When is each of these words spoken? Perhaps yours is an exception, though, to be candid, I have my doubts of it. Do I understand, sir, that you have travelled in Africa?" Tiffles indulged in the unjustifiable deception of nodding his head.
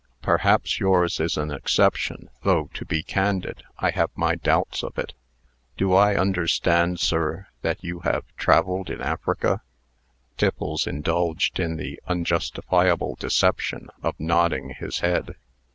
Perhaps 0.23 0.79
yours 0.79 1.19
is 1.19 1.37
an 1.37 1.51
exception, 1.51 2.31
though, 2.41 2.71
to 2.73 2.85
be 2.85 3.03
candid, 3.03 3.61
I 3.77 3.91
have 3.91 4.09
my 4.15 4.33
doubts 4.33 4.81
of 4.83 4.97
it. 4.97 5.13
Do 5.77 5.93
I 5.93 6.15
understand, 6.15 6.99
sir, 6.99 7.45
that 7.61 7.83
you 7.83 7.99
have 7.99 8.25
travelled 8.35 8.89
in 8.89 8.99
Africa?" 8.99 9.61
Tiffles 10.37 10.87
indulged 10.87 11.59
in 11.59 11.75
the 11.75 12.01
unjustifiable 12.07 13.13
deception 13.19 13.89
of 14.01 14.19
nodding 14.19 14.69
his 14.69 15.01
head. 15.01 15.35